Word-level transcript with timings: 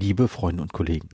liebe 0.00 0.28
Freunde 0.28 0.62
und 0.62 0.72
Kollegen. 0.72 1.10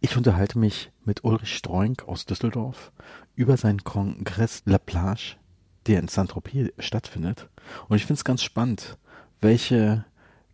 Ich 0.00 0.16
unterhalte 0.16 0.58
mich 0.58 0.90
mit 1.04 1.22
Ulrich 1.24 1.54
Stroink 1.56 2.08
aus 2.08 2.26
Düsseldorf 2.26 2.90
über 3.36 3.56
seinen 3.56 3.84
Kongress 3.84 4.62
La 4.64 4.78
Plage, 4.78 5.36
der 5.86 6.00
in 6.00 6.08
Saint-Tropez 6.08 6.72
stattfindet. 6.80 7.48
Und 7.88 7.96
ich 7.96 8.06
finde 8.06 8.18
es 8.18 8.24
ganz 8.24 8.42
spannend, 8.42 8.98
welche 9.40 10.04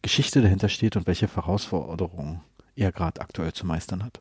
Geschichte 0.03 0.43
dahinter 0.43 0.69
steht 0.69 0.95
und 0.97 1.07
welche 1.07 1.27
Herausforderungen 1.35 2.43
er 2.77 2.93
gerade 2.93 3.23
aktuell 3.23 3.55
zu 3.55 3.65
meistern 3.67 4.05
hat. 4.05 4.19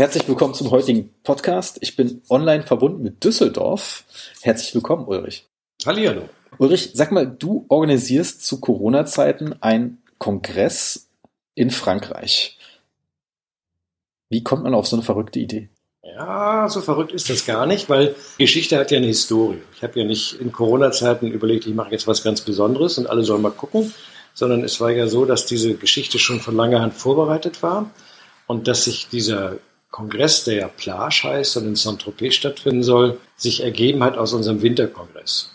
Herzlich 0.00 0.26
willkommen 0.26 0.54
zum 0.54 0.70
heutigen 0.70 1.12
Podcast. 1.24 1.76
Ich 1.82 1.94
bin 1.94 2.22
online 2.30 2.62
verbunden 2.62 3.02
mit 3.02 3.22
Düsseldorf. 3.22 4.04
Herzlich 4.40 4.74
willkommen, 4.74 5.06
Ulrich. 5.06 5.46
Hallihallo. 5.84 6.22
Ulrich, 6.56 6.92
sag 6.94 7.12
mal, 7.12 7.26
du 7.26 7.66
organisierst 7.68 8.46
zu 8.46 8.60
Corona-Zeiten 8.60 9.56
einen 9.60 10.02
Kongress 10.16 11.10
in 11.54 11.70
Frankreich. 11.70 12.56
Wie 14.30 14.42
kommt 14.42 14.62
man 14.62 14.72
auf 14.72 14.86
so 14.86 14.96
eine 14.96 15.02
verrückte 15.02 15.38
Idee? 15.38 15.68
Ja, 16.02 16.66
so 16.70 16.80
verrückt 16.80 17.12
ist 17.12 17.28
das 17.28 17.44
gar 17.44 17.66
nicht, 17.66 17.90
weil 17.90 18.14
Geschichte 18.38 18.78
hat 18.78 18.90
ja 18.90 18.96
eine 18.96 19.06
Historie. 19.08 19.60
Ich 19.76 19.82
habe 19.82 20.00
ja 20.00 20.06
nicht 20.06 20.40
in 20.40 20.50
Corona-Zeiten 20.50 21.26
überlegt, 21.26 21.66
ich 21.66 21.74
mache 21.74 21.90
jetzt 21.90 22.06
was 22.06 22.22
ganz 22.22 22.40
Besonderes 22.40 22.96
und 22.96 23.06
alle 23.06 23.22
sollen 23.22 23.42
mal 23.42 23.50
gucken, 23.50 23.92
sondern 24.32 24.64
es 24.64 24.80
war 24.80 24.92
ja 24.92 25.08
so, 25.08 25.26
dass 25.26 25.44
diese 25.44 25.74
Geschichte 25.74 26.18
schon 26.18 26.40
von 26.40 26.56
langer 26.56 26.80
Hand 26.80 26.94
vorbereitet 26.94 27.62
war 27.62 27.90
und 28.46 28.66
dass 28.66 28.84
sich 28.84 29.06
dieser 29.10 29.58
Kongress, 29.90 30.44
der 30.44 30.54
ja 30.54 30.68
Plage 30.68 31.22
heißt 31.24 31.56
und 31.56 31.66
in 31.66 31.76
Saint-Tropez 31.76 32.34
stattfinden 32.34 32.82
soll, 32.82 33.18
sich 33.36 33.62
ergeben 33.62 34.04
hat 34.04 34.16
aus 34.16 34.32
unserem 34.32 34.62
Winterkongress. 34.62 35.50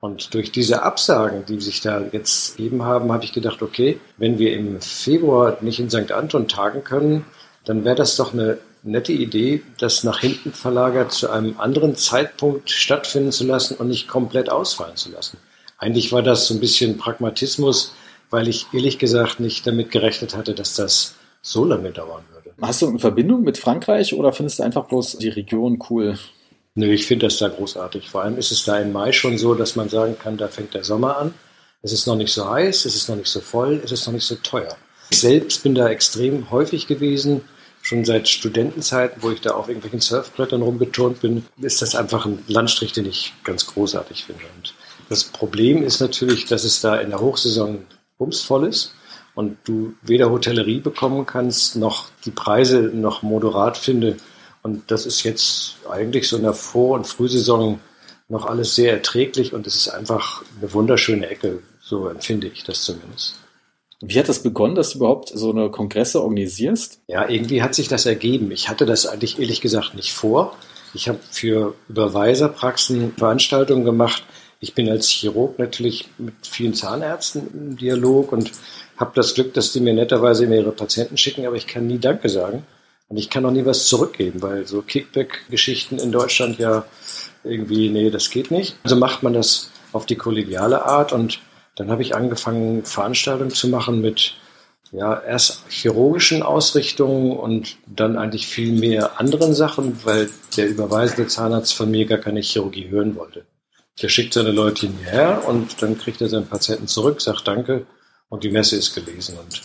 Und 0.00 0.34
durch 0.34 0.52
diese 0.52 0.82
Absagen, 0.82 1.44
die 1.46 1.60
sich 1.60 1.80
da 1.80 2.02
jetzt 2.12 2.56
gegeben 2.56 2.84
haben, 2.84 3.10
habe 3.12 3.24
ich 3.24 3.32
gedacht, 3.32 3.62
okay, 3.62 3.98
wenn 4.16 4.38
wir 4.38 4.54
im 4.54 4.80
Februar 4.80 5.58
nicht 5.60 5.80
in 5.80 5.90
St. 5.90 6.12
Anton 6.12 6.46
tagen 6.46 6.84
können, 6.84 7.24
dann 7.64 7.84
wäre 7.84 7.96
das 7.96 8.16
doch 8.16 8.32
eine 8.32 8.58
nette 8.84 9.12
Idee, 9.12 9.62
das 9.78 10.04
nach 10.04 10.20
hinten 10.20 10.52
verlagert 10.52 11.12
zu 11.12 11.30
einem 11.30 11.58
anderen 11.58 11.96
Zeitpunkt 11.96 12.70
stattfinden 12.70 13.32
zu 13.32 13.44
lassen 13.44 13.76
und 13.76 13.88
nicht 13.88 14.06
komplett 14.06 14.50
ausfallen 14.50 14.96
zu 14.96 15.10
lassen. 15.10 15.38
Eigentlich 15.78 16.12
war 16.12 16.22
das 16.22 16.46
so 16.46 16.54
ein 16.54 16.60
bisschen 16.60 16.98
Pragmatismus, 16.98 17.92
weil 18.30 18.48
ich 18.48 18.66
ehrlich 18.72 18.98
gesagt 18.98 19.40
nicht 19.40 19.66
damit 19.66 19.90
gerechnet 19.90 20.36
hatte, 20.36 20.54
dass 20.54 20.74
das 20.74 21.14
so 21.42 21.64
lange 21.64 21.90
dauern 21.90 22.24
würde. 22.30 22.37
Hast 22.60 22.82
du 22.82 22.88
eine 22.88 22.98
Verbindung 22.98 23.42
mit 23.42 23.56
Frankreich 23.56 24.14
oder 24.14 24.32
findest 24.32 24.58
du 24.58 24.64
einfach 24.64 24.86
bloß 24.86 25.18
die 25.18 25.28
Region 25.28 25.78
cool? 25.90 26.18
Nö, 26.74 26.92
ich 26.92 27.06
finde 27.06 27.26
das 27.26 27.38
da 27.38 27.48
großartig. 27.48 28.08
Vor 28.10 28.22
allem 28.22 28.36
ist 28.36 28.50
es 28.50 28.64
da 28.64 28.78
im 28.80 28.92
Mai 28.92 29.12
schon 29.12 29.38
so, 29.38 29.54
dass 29.54 29.76
man 29.76 29.88
sagen 29.88 30.16
kann, 30.18 30.36
da 30.36 30.48
fängt 30.48 30.74
der 30.74 30.82
Sommer 30.82 31.18
an. 31.18 31.34
Es 31.82 31.92
ist 31.92 32.06
noch 32.06 32.16
nicht 32.16 32.32
so 32.32 32.50
heiß, 32.50 32.84
es 32.84 32.96
ist 32.96 33.08
noch 33.08 33.16
nicht 33.16 33.30
so 33.30 33.40
voll, 33.40 33.80
es 33.84 33.92
ist 33.92 34.06
noch 34.06 34.12
nicht 34.12 34.26
so 34.26 34.34
teuer. 34.36 34.76
Ich 35.10 35.20
selbst 35.20 35.62
bin 35.62 35.76
da 35.76 35.88
extrem 35.88 36.50
häufig 36.50 36.88
gewesen, 36.88 37.42
schon 37.80 38.04
seit 38.04 38.28
Studentenzeiten, 38.28 39.22
wo 39.22 39.30
ich 39.30 39.40
da 39.40 39.50
auf 39.50 39.68
irgendwelchen 39.68 40.00
Surfbrettern 40.00 40.62
rumgeturnt 40.62 41.20
bin, 41.20 41.46
ist 41.60 41.80
das 41.80 41.94
einfach 41.94 42.26
ein 42.26 42.42
Landstrich, 42.48 42.92
den 42.92 43.06
ich 43.06 43.34
ganz 43.44 43.66
großartig 43.68 44.24
finde. 44.24 44.42
Und 44.56 44.74
das 45.08 45.24
Problem 45.24 45.84
ist 45.84 46.00
natürlich, 46.00 46.46
dass 46.46 46.64
es 46.64 46.80
da 46.80 46.96
in 46.96 47.10
der 47.10 47.20
Hochsaison 47.20 47.86
bumsvoll 48.18 48.66
ist 48.66 48.94
und 49.38 49.56
du 49.62 49.94
weder 50.02 50.32
Hotellerie 50.32 50.80
bekommen 50.80 51.24
kannst, 51.24 51.76
noch 51.76 52.08
die 52.24 52.32
Preise 52.32 52.90
noch 52.92 53.22
moderat 53.22 53.78
finde. 53.78 54.16
Und 54.64 54.90
das 54.90 55.06
ist 55.06 55.22
jetzt 55.22 55.76
eigentlich 55.88 56.28
so 56.28 56.38
in 56.38 56.42
der 56.42 56.54
Vor- 56.54 56.96
und 56.96 57.06
Frühsaison 57.06 57.78
noch 58.28 58.46
alles 58.46 58.74
sehr 58.74 58.92
erträglich 58.92 59.52
und 59.54 59.68
es 59.68 59.76
ist 59.76 59.90
einfach 59.90 60.42
eine 60.60 60.74
wunderschöne 60.74 61.28
Ecke, 61.28 61.62
so 61.80 62.08
empfinde 62.08 62.48
ich 62.48 62.64
das 62.64 62.82
zumindest. 62.82 63.36
Wie 64.00 64.18
hat 64.18 64.28
das 64.28 64.42
begonnen, 64.42 64.74
dass 64.74 64.90
du 64.90 64.98
überhaupt 64.98 65.28
so 65.32 65.52
eine 65.52 65.70
Kongresse 65.70 66.20
organisierst? 66.20 66.98
Ja, 67.06 67.28
irgendwie 67.28 67.62
hat 67.62 67.76
sich 67.76 67.86
das 67.86 68.06
ergeben. 68.06 68.50
Ich 68.50 68.68
hatte 68.68 68.86
das 68.86 69.06
eigentlich 69.06 69.38
ehrlich 69.38 69.60
gesagt 69.60 69.94
nicht 69.94 70.12
vor. 70.12 70.56
Ich 70.94 71.08
habe 71.08 71.20
für 71.30 71.76
Überweiserpraxen 71.88 73.14
Veranstaltungen 73.16 73.84
gemacht. 73.84 74.24
Ich 74.60 74.74
bin 74.74 74.88
als 74.90 75.08
Chirurg 75.08 75.58
natürlich 75.58 76.08
mit 76.18 76.34
vielen 76.42 76.74
Zahnärzten 76.74 77.48
im 77.52 77.76
Dialog 77.76 78.32
und 78.32 78.50
habe 78.96 79.12
das 79.14 79.34
Glück, 79.34 79.54
dass 79.54 79.72
die 79.72 79.80
mir 79.80 79.94
netterweise 79.94 80.44
immer 80.44 80.56
ihre 80.56 80.72
Patienten 80.72 81.16
schicken, 81.16 81.46
aber 81.46 81.56
ich 81.56 81.68
kann 81.68 81.86
nie 81.86 81.98
Danke 81.98 82.28
sagen. 82.28 82.66
Und 83.08 83.16
ich 83.16 83.30
kann 83.30 83.46
auch 83.46 83.52
nie 83.52 83.64
was 83.64 83.86
zurückgeben, 83.86 84.42
weil 84.42 84.66
so 84.66 84.82
Kickback-Geschichten 84.82 85.98
in 85.98 86.12
Deutschland 86.12 86.58
ja 86.58 86.84
irgendwie, 87.44 87.88
nee, 87.88 88.10
das 88.10 88.30
geht 88.30 88.50
nicht. 88.50 88.76
Also 88.82 88.96
macht 88.96 89.22
man 89.22 89.32
das 89.32 89.70
auf 89.92 90.06
die 90.06 90.16
kollegiale 90.16 90.84
Art 90.84 91.12
und 91.12 91.40
dann 91.76 91.90
habe 91.90 92.02
ich 92.02 92.14
angefangen, 92.14 92.84
Veranstaltungen 92.84 93.52
zu 93.52 93.68
machen 93.68 94.00
mit 94.00 94.34
ja, 94.90 95.20
erst 95.20 95.62
chirurgischen 95.68 96.42
Ausrichtungen 96.42 97.36
und 97.36 97.76
dann 97.86 98.16
eigentlich 98.18 98.46
viel 98.46 98.72
mehr 98.72 99.20
anderen 99.20 99.54
Sachen, 99.54 100.04
weil 100.04 100.28
der 100.56 100.68
überweisende 100.68 101.28
Zahnarzt 101.28 101.74
von 101.74 101.90
mir 101.90 102.06
gar 102.06 102.18
keine 102.18 102.40
Chirurgie 102.40 102.88
hören 102.88 103.14
wollte. 103.14 103.46
Der 104.02 104.08
schickt 104.08 104.34
seine 104.34 104.52
Leute 104.52 104.86
hierher 104.86 105.46
und 105.46 105.82
dann 105.82 105.98
kriegt 105.98 106.20
er 106.20 106.28
seinen 106.28 106.46
Patienten 106.46 106.86
zurück, 106.86 107.20
sagt 107.20 107.46
Danke 107.48 107.86
und 108.28 108.44
die 108.44 108.50
Messe 108.50 108.76
ist 108.76 108.94
gelesen. 108.94 109.36
Und 109.38 109.62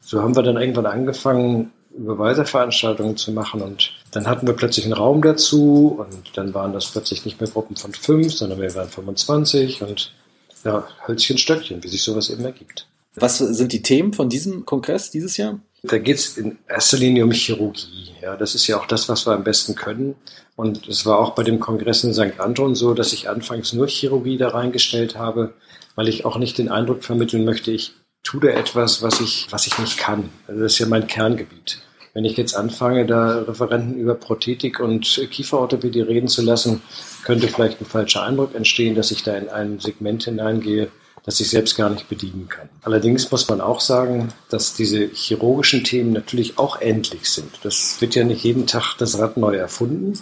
so 0.00 0.22
haben 0.22 0.36
wir 0.36 0.42
dann 0.42 0.56
irgendwann 0.56 0.86
angefangen, 0.86 1.72
Überweiserveranstaltungen 1.96 3.16
zu 3.16 3.32
machen 3.32 3.62
und 3.62 3.92
dann 4.12 4.26
hatten 4.26 4.46
wir 4.46 4.54
plötzlich 4.54 4.84
einen 4.84 4.94
Raum 4.94 5.22
dazu 5.22 5.96
und 5.98 6.36
dann 6.36 6.54
waren 6.54 6.72
das 6.72 6.86
plötzlich 6.86 7.24
nicht 7.24 7.40
mehr 7.40 7.50
Gruppen 7.50 7.76
von 7.76 7.92
fünf, 7.92 8.32
sondern 8.32 8.60
wir 8.60 8.74
waren 8.74 8.88
25 8.88 9.82
und 9.82 10.12
ja, 10.64 10.86
Hölzchen, 11.06 11.38
Stöckchen, 11.38 11.82
wie 11.82 11.88
sich 11.88 12.02
sowas 12.02 12.30
eben 12.30 12.44
ergibt. 12.44 12.86
Was 13.16 13.38
sind 13.38 13.72
die 13.72 13.82
Themen 13.82 14.12
von 14.12 14.28
diesem 14.28 14.66
Kongress 14.66 15.10
dieses 15.10 15.36
Jahr? 15.36 15.58
Da 15.82 15.98
geht 15.98 16.16
es 16.16 16.36
in 16.36 16.58
erster 16.68 16.98
Linie 16.98 17.24
um 17.24 17.32
Chirurgie. 17.32 18.12
Ja, 18.20 18.36
das 18.36 18.54
ist 18.54 18.66
ja 18.66 18.78
auch 18.78 18.86
das, 18.86 19.08
was 19.08 19.26
wir 19.26 19.32
am 19.32 19.44
besten 19.44 19.74
können. 19.74 20.14
Und 20.56 20.88
es 20.88 21.06
war 21.06 21.18
auch 21.18 21.30
bei 21.30 21.42
dem 21.42 21.58
Kongress 21.58 22.04
in 22.04 22.12
St. 22.12 22.38
Anton 22.38 22.74
so, 22.74 22.92
dass 22.92 23.12
ich 23.14 23.28
anfangs 23.30 23.72
nur 23.72 23.88
Chirurgie 23.88 24.36
da 24.36 24.48
reingestellt 24.48 25.16
habe, 25.16 25.54
weil 25.94 26.08
ich 26.08 26.24
auch 26.26 26.36
nicht 26.36 26.58
den 26.58 26.68
Eindruck 26.68 27.02
vermitteln 27.02 27.44
möchte, 27.44 27.70
ich 27.70 27.94
tue 28.22 28.40
da 28.40 28.48
etwas, 28.48 29.02
was 29.02 29.20
ich, 29.20 29.46
was 29.50 29.66
ich 29.66 29.78
nicht 29.78 29.96
kann. 29.96 30.28
Also 30.46 30.60
das 30.60 30.74
ist 30.74 30.78
ja 30.78 30.86
mein 30.86 31.06
Kerngebiet. 31.06 31.80
Wenn 32.12 32.24
ich 32.24 32.36
jetzt 32.36 32.54
anfange, 32.54 33.06
da 33.06 33.42
Referenten 33.42 33.96
über 33.96 34.14
Prothetik 34.14 34.80
und 34.80 35.26
Kieferorthopädie 35.30 36.00
reden 36.00 36.28
zu 36.28 36.42
lassen, 36.42 36.82
könnte 37.24 37.48
vielleicht 37.48 37.80
ein 37.80 37.86
falscher 37.86 38.24
Eindruck 38.24 38.54
entstehen, 38.54 38.94
dass 38.94 39.12
ich 39.12 39.22
da 39.22 39.36
in 39.36 39.48
ein 39.48 39.78
Segment 39.78 40.24
hineingehe, 40.24 40.90
das 41.24 41.40
ich 41.40 41.50
selbst 41.50 41.76
gar 41.76 41.90
nicht 41.90 42.08
bedienen 42.08 42.48
kann. 42.48 42.68
Allerdings 42.82 43.30
muss 43.30 43.48
man 43.48 43.60
auch 43.60 43.80
sagen, 43.80 44.32
dass 44.48 44.74
diese 44.74 45.06
chirurgischen 45.06 45.84
Themen 45.84 46.12
natürlich 46.12 46.58
auch 46.58 46.80
endlich 46.80 47.30
sind. 47.30 47.50
Das 47.62 48.00
wird 48.00 48.14
ja 48.14 48.24
nicht 48.24 48.44
jeden 48.44 48.66
Tag 48.66 48.96
das 48.98 49.18
Rad 49.18 49.36
neu 49.36 49.56
erfunden. 49.56 50.18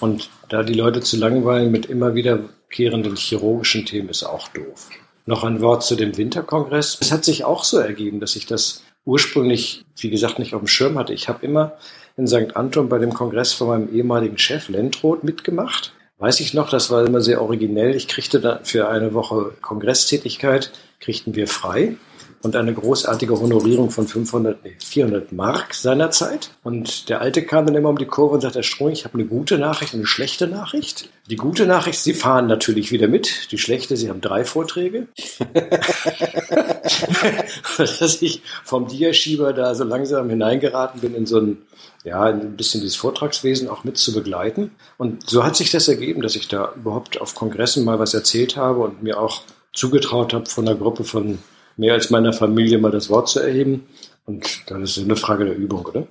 Und 0.00 0.30
da 0.48 0.62
die 0.62 0.74
Leute 0.74 1.00
zu 1.00 1.16
langweilen 1.16 1.72
mit 1.72 1.86
immer 1.86 2.14
wiederkehrenden 2.14 3.16
chirurgischen 3.16 3.86
Themen 3.86 4.08
ist 4.08 4.22
auch 4.22 4.48
doof. 4.48 4.88
Noch 5.24 5.42
ein 5.42 5.60
Wort 5.60 5.82
zu 5.82 5.96
dem 5.96 6.16
Winterkongress. 6.16 6.98
Es 7.00 7.10
hat 7.10 7.24
sich 7.24 7.44
auch 7.44 7.64
so 7.64 7.78
ergeben, 7.78 8.20
dass 8.20 8.36
ich 8.36 8.46
das 8.46 8.82
ursprünglich, 9.04 9.84
wie 9.96 10.10
gesagt, 10.10 10.38
nicht 10.38 10.54
auf 10.54 10.60
dem 10.60 10.68
Schirm 10.68 10.98
hatte. 10.98 11.12
Ich 11.12 11.28
habe 11.28 11.44
immer 11.44 11.72
in 12.16 12.26
St. 12.26 12.54
Anton 12.56 12.88
bei 12.88 12.98
dem 12.98 13.12
Kongress 13.12 13.52
von 13.52 13.68
meinem 13.68 13.94
ehemaligen 13.94 14.38
Chef 14.38 14.68
Lentroth 14.68 15.24
mitgemacht. 15.24 15.92
Weiß 16.18 16.40
ich 16.40 16.54
noch, 16.54 16.70
das 16.70 16.90
war 16.90 17.04
immer 17.04 17.20
sehr 17.20 17.42
originell. 17.42 17.94
Ich 17.94 18.08
kriegte 18.08 18.40
dann 18.40 18.64
für 18.64 18.88
eine 18.88 19.12
Woche 19.12 19.52
Kongresstätigkeit, 19.60 20.72
kriegten 20.98 21.34
wir 21.34 21.46
frei 21.46 21.96
und 22.46 22.54
eine 22.56 22.72
großartige 22.72 23.38
Honorierung 23.38 23.90
von 23.90 24.06
500, 24.06 24.64
nee, 24.64 24.76
400 24.78 25.32
Mark 25.32 25.74
seinerzeit. 25.74 26.50
Und 26.62 27.08
der 27.08 27.20
Alte 27.20 27.42
kam 27.42 27.66
dann 27.66 27.74
immer 27.74 27.88
um 27.88 27.98
die 27.98 28.06
Kurve 28.06 28.36
und 28.36 28.40
sagte, 28.40 28.60
Herr 28.60 28.62
Stroh, 28.62 28.88
ich 28.88 29.04
habe 29.04 29.14
eine 29.14 29.26
gute 29.26 29.58
Nachricht 29.58 29.94
und 29.94 30.00
eine 30.00 30.06
schlechte 30.06 30.46
Nachricht. 30.46 31.10
Die 31.28 31.34
gute 31.34 31.66
Nachricht, 31.66 31.98
Sie 31.98 32.14
fahren 32.14 32.46
natürlich 32.46 32.92
wieder 32.92 33.08
mit. 33.08 33.50
Die 33.50 33.58
schlechte, 33.58 33.96
Sie 33.96 34.08
haben 34.08 34.20
drei 34.20 34.44
Vorträge. 34.44 35.08
Dass 37.78 38.22
ich 38.22 38.42
vom 38.64 38.86
Diaschieber 38.86 39.52
da 39.52 39.74
so 39.74 39.82
langsam 39.82 40.30
hineingeraten 40.30 41.00
bin 41.00 41.16
in 41.16 41.26
so 41.26 41.40
ein, 41.40 41.58
ja, 42.04 42.22
ein 42.22 42.56
bisschen 42.56 42.80
dieses 42.80 42.94
Vortragswesen 42.94 43.68
auch 43.68 43.82
mit 43.82 43.98
zu 43.98 44.14
begleiten. 44.14 44.70
Und 44.98 45.28
so 45.28 45.42
hat 45.42 45.56
sich 45.56 45.72
das 45.72 45.88
ergeben, 45.88 46.22
dass 46.22 46.36
ich 46.36 46.46
da 46.46 46.72
überhaupt 46.76 47.20
auf 47.20 47.34
Kongressen 47.34 47.84
mal 47.84 47.98
was 47.98 48.14
erzählt 48.14 48.56
habe 48.56 48.82
und 48.82 49.02
mir 49.02 49.18
auch 49.20 49.42
zugetraut 49.72 50.32
habe 50.32 50.46
von 50.46 50.68
einer 50.68 50.78
Gruppe 50.78 51.02
von 51.02 51.38
mehr 51.76 51.94
als 51.94 52.10
meiner 52.10 52.32
Familie 52.32 52.78
mal 52.78 52.90
das 52.90 53.08
Wort 53.10 53.28
zu 53.28 53.40
erheben. 53.40 53.86
Und 54.24 54.62
dann 54.66 54.82
ist 54.82 54.96
es 54.96 55.04
eine 55.04 55.16
Frage 55.16 55.44
der 55.44 55.56
Übung, 55.56 55.86
oder? 55.86 56.06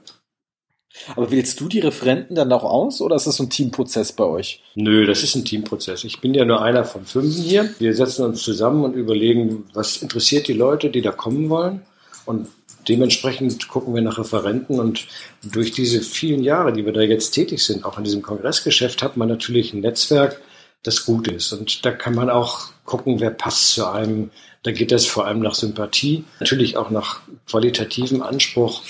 Aber 1.15 1.29
wählst 1.29 1.59
du 1.59 1.67
die 1.67 1.79
Referenten 1.79 2.35
dann 2.35 2.51
auch 2.53 2.63
aus 2.63 3.01
oder 3.01 3.17
ist 3.17 3.27
das 3.27 3.35
so 3.35 3.43
ein 3.43 3.49
Teamprozess 3.49 4.13
bei 4.13 4.23
euch? 4.23 4.63
Nö, 4.75 5.05
das 5.05 5.23
ist 5.23 5.35
ein 5.35 5.43
Teamprozess. 5.43 6.03
Ich 6.05 6.21
bin 6.21 6.33
ja 6.33 6.45
nur 6.45 6.61
einer 6.61 6.85
von 6.85 7.05
fünf 7.05 7.35
hier. 7.35 7.69
Wir 7.79 7.93
setzen 7.93 8.25
uns 8.25 8.41
zusammen 8.41 8.83
und 8.85 8.93
überlegen, 8.93 9.65
was 9.73 10.01
interessiert 10.01 10.47
die 10.47 10.53
Leute, 10.53 10.89
die 10.89 11.01
da 11.01 11.11
kommen 11.11 11.49
wollen. 11.49 11.81
Und 12.25 12.47
dementsprechend 12.87 13.67
gucken 13.67 13.93
wir 13.93 14.01
nach 14.01 14.17
Referenten 14.17 14.79
und 14.79 15.07
durch 15.43 15.71
diese 15.71 16.01
vielen 16.01 16.43
Jahre, 16.43 16.73
die 16.73 16.85
wir 16.85 16.93
da 16.93 17.01
jetzt 17.01 17.31
tätig 17.31 17.63
sind, 17.63 17.85
auch 17.85 17.97
in 17.97 18.03
diesem 18.03 18.21
Kongressgeschäft, 18.21 19.03
hat 19.03 19.17
man 19.17 19.27
natürlich 19.27 19.73
ein 19.73 19.81
Netzwerk, 19.81 20.41
das 20.85 21.05
gut 21.05 21.27
ist. 21.27 21.51
Und 21.51 21.85
da 21.85 21.91
kann 21.91 22.15
man 22.15 22.29
auch 22.29 22.67
gucken, 22.85 23.19
wer 23.19 23.31
passt 23.31 23.73
zu 23.73 23.89
einem. 23.89 24.29
Da 24.63 24.71
geht 24.71 24.91
es 24.91 25.05
vor 25.05 25.25
allem 25.25 25.39
nach 25.39 25.55
Sympathie, 25.55 26.23
natürlich 26.39 26.77
auch 26.77 26.89
nach 26.89 27.21
qualitativem 27.47 28.21
Anspruch, 28.21 28.81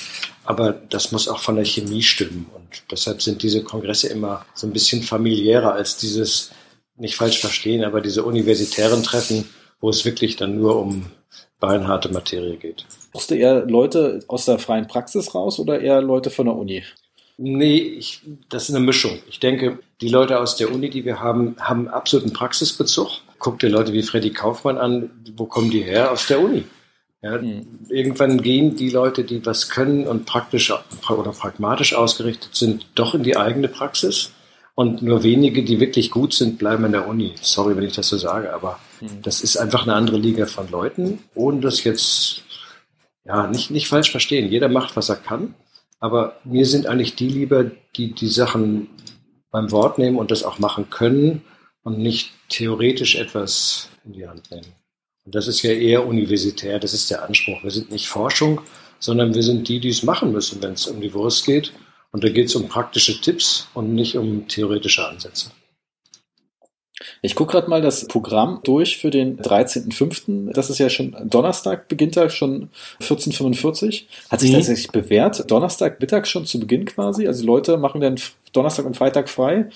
aber 0.46 0.72
das 0.72 1.12
muss 1.12 1.28
auch 1.28 1.40
von 1.40 1.56
der 1.56 1.66
Chemie 1.66 2.02
stimmen. 2.02 2.50
Und 2.56 2.84
deshalb 2.92 3.22
sind 3.22 3.44
diese 3.44 3.64
Kongresse 3.64 4.08
immer 4.08 4.46
so 4.54 4.68
ein 4.68 4.74
bisschen 4.74 5.04
familiärer 5.04 5.74
als 5.74 5.98
dieses, 5.98 6.52
nicht 6.96 7.16
falsch 7.16 7.40
verstehen, 7.40 7.84
aber 7.84 8.00
diese 8.00 8.24
universitären 8.24 9.04
Treffen, 9.04 9.50
wo 9.82 9.90
es 9.90 10.06
wirklich 10.06 10.38
dann 10.38 10.58
nur 10.58 10.80
um 10.80 11.08
beinharte 11.60 12.10
Materie 12.10 12.58
geht. 12.58 12.86
Brauchst 13.12 13.32
du 13.32 13.36
eher 13.36 13.66
Leute 13.66 14.20
aus 14.28 14.46
der 14.46 14.60
freien 14.60 14.88
Praxis 14.88 15.34
raus 15.34 15.60
oder 15.60 15.82
eher 15.82 16.02
Leute 16.02 16.30
von 16.30 16.46
der 16.46 16.56
Uni? 16.56 16.84
Nee, 17.38 17.78
ich, 17.78 18.22
das 18.50 18.70
ist 18.70 18.76
eine 18.76 18.86
Mischung. 18.86 19.20
Ich 19.28 19.40
denke, 19.40 19.80
die 20.02 20.10
Leute 20.10 20.40
aus 20.40 20.56
der 20.56 20.72
Uni, 20.72 20.90
die 20.90 21.04
wir 21.04 21.20
haben, 21.20 21.56
haben 21.60 21.88
absoluten 21.88 22.34
Praxisbezug. 22.34 23.10
Guck 23.40 23.60
dir 23.60 23.70
Leute 23.70 23.92
wie 23.94 24.04
Freddy 24.04 24.32
Kaufmann 24.32 24.78
an, 24.78 25.10
wo 25.36 25.46
kommen 25.46 25.70
die 25.70 25.84
her? 25.84 26.12
Aus 26.12 26.28
der 26.28 26.40
Uni. 26.40 26.64
Ja, 27.22 27.38
mhm. 27.40 27.66
Irgendwann 27.90 28.42
gehen 28.42 28.76
die 28.76 28.90
Leute, 28.90 29.24
die 29.24 29.46
was 29.46 29.70
können 29.70 30.08
und 30.08 30.26
praktisch 30.26 30.72
oder 30.72 31.32
pragmatisch 31.32 31.94
ausgerichtet 31.94 32.56
sind, 32.56 32.88
doch 32.96 33.16
in 33.16 33.24
die 33.24 33.36
eigene 33.36 33.68
Praxis. 33.68 34.32
Und 34.76 35.02
nur 35.02 35.24
wenige, 35.24 35.64
die 35.64 35.80
wirklich 35.80 36.12
gut 36.12 36.34
sind, 36.34 36.58
bleiben 36.58 36.86
in 36.86 36.92
der 36.92 37.08
Uni. 37.08 37.34
Sorry, 37.42 37.78
wenn 37.78 37.86
ich 37.86 37.96
das 37.96 38.10
so 38.10 38.18
sage, 38.18 38.54
aber 38.54 38.80
mhm. 39.02 39.22
das 39.24 39.42
ist 39.42 39.58
einfach 39.58 39.84
eine 39.84 39.96
andere 39.96 40.18
Liga 40.18 40.46
von 40.46 40.70
Leuten, 40.70 41.20
ohne 41.34 41.62
das 41.62 41.84
jetzt 41.84 42.44
ja 43.26 43.48
nicht, 43.48 43.72
nicht 43.72 43.88
falsch 43.88 44.12
verstehen. 44.12 44.52
Jeder 44.52 44.70
macht, 44.70 44.96
was 44.96 45.10
er 45.10 45.16
kann. 45.16 45.56
Aber 46.00 46.40
mir 46.44 46.66
sind 46.66 46.88
eigentlich 46.88 47.16
die 47.16 47.30
lieber, 47.30 47.72
die 47.96 48.14
die 48.14 48.28
Sachen 48.28 48.90
beim 49.52 49.72
Wort 49.72 49.98
nehmen 49.98 50.18
und 50.18 50.32
das 50.32 50.44
auch 50.44 50.60
machen 50.60 50.90
können 50.90 51.42
und 51.84 51.98
nicht 51.98 52.32
theoretisch 52.50 53.16
etwas 53.16 53.90
in 54.04 54.14
die 54.14 54.28
Hand 54.28 54.52
nehmen. 54.52 54.68
Und 55.26 55.34
das 55.34 55.48
ist 55.48 55.62
ja 55.64 55.72
eher 55.72 56.06
universitär, 56.06 56.80
das 56.80 56.94
ist 56.94 57.10
der 57.10 57.24
Anspruch. 57.24 57.64
Wir 57.64 57.72
sind 57.72 57.92
nicht 57.92 58.08
Forschung, 58.08 58.62
sondern 59.00 59.34
wir 59.34 59.44
sind 59.44 59.68
die, 59.68 59.80
die 59.80 59.90
es 59.90 60.04
machen 60.04 60.32
müssen, 60.32 60.62
wenn 60.62 60.74
es 60.74 60.88
um 60.88 61.02
die 61.02 61.14
Wurst 61.14 61.46
geht. 61.46 61.74
Und 62.12 62.24
da 62.24 62.30
geht 62.30 62.48
es 62.48 62.56
um 62.56 62.68
praktische 62.68 63.20
Tipps 63.20 63.68
und 63.74 63.94
nicht 63.94 64.16
um 64.18 64.48
theoretische 64.48 65.08
Ansätze. 65.08 65.52
Ich 67.22 67.36
gucke 67.36 67.52
gerade 67.52 67.70
mal 67.70 67.82
das 67.82 68.08
Programm 68.08 68.62
durch 68.64 68.98
für 68.98 69.10
den 69.10 69.38
13.05. 69.38 70.54
Das 70.54 70.70
ist 70.70 70.78
ja 70.78 70.90
schon 70.90 71.16
Donnerstag, 71.26 71.88
beginnt 71.90 72.16
da 72.16 72.30
schon 72.30 72.70
14.45. 73.02 74.04
Hat 74.30 74.40
sich 74.40 74.52
mhm. 74.52 74.56
tatsächlich 74.56 74.90
bewährt, 74.90 75.50
Donnerstag 75.52 76.00
Mittag 76.00 76.26
schon 76.28 76.46
zu 76.46 76.60
Beginn 76.60 76.86
quasi? 76.86 77.28
Also 77.28 77.42
die 77.42 77.48
Leute 77.48 77.78
machen 77.78 78.00
dann 78.00 78.16
Donnerstag 78.54 78.86
und 78.86 78.96
Freitag 78.96 79.30
frei. 79.30 79.70